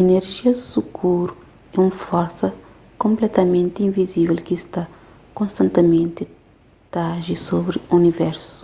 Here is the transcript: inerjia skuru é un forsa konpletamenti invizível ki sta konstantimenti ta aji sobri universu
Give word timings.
inerjia 0.00 0.52
skuru 0.68 1.34
é 1.74 1.76
un 1.86 1.90
forsa 2.06 2.48
konpletamenti 3.02 3.78
invizível 3.88 4.38
ki 4.46 4.54
sta 4.64 4.82
konstantimenti 5.38 6.24
ta 6.92 7.00
aji 7.16 7.34
sobri 7.48 7.78
universu 7.98 8.56